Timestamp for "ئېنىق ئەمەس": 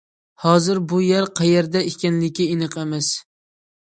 2.55-3.13